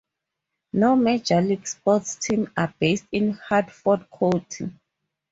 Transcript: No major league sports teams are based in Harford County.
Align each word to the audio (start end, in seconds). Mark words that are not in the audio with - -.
No 0.73 0.95
major 0.95 1.39
league 1.41 1.67
sports 1.67 2.15
teams 2.15 2.49
are 2.57 2.73
based 2.79 3.05
in 3.11 3.33
Harford 3.33 4.07
County. 4.09 4.71